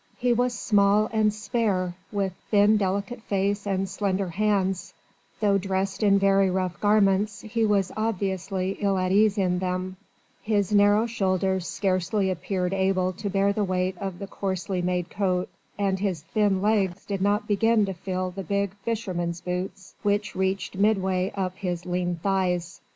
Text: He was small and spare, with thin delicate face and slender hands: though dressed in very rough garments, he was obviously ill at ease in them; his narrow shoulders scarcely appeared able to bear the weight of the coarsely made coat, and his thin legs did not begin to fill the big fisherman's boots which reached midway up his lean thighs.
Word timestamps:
He 0.17 0.33
was 0.33 0.57
small 0.57 1.11
and 1.13 1.31
spare, 1.31 1.93
with 2.11 2.33
thin 2.49 2.75
delicate 2.77 3.21
face 3.21 3.67
and 3.67 3.87
slender 3.87 4.29
hands: 4.29 4.95
though 5.39 5.59
dressed 5.59 6.01
in 6.01 6.17
very 6.17 6.49
rough 6.49 6.79
garments, 6.79 7.41
he 7.41 7.65
was 7.67 7.91
obviously 7.95 8.77
ill 8.79 8.97
at 8.97 9.11
ease 9.11 9.37
in 9.37 9.59
them; 9.59 9.97
his 10.41 10.73
narrow 10.73 11.05
shoulders 11.05 11.67
scarcely 11.67 12.31
appeared 12.31 12.73
able 12.73 13.13
to 13.13 13.29
bear 13.29 13.53
the 13.53 13.63
weight 13.63 13.95
of 13.99 14.17
the 14.17 14.25
coarsely 14.25 14.81
made 14.81 15.11
coat, 15.11 15.49
and 15.77 15.99
his 15.99 16.23
thin 16.23 16.63
legs 16.63 17.05
did 17.05 17.21
not 17.21 17.47
begin 17.47 17.85
to 17.85 17.93
fill 17.93 18.31
the 18.31 18.41
big 18.43 18.71
fisherman's 18.77 19.39
boots 19.41 19.93
which 20.01 20.35
reached 20.35 20.75
midway 20.75 21.31
up 21.35 21.57
his 21.57 21.85
lean 21.85 22.15
thighs. 22.15 22.81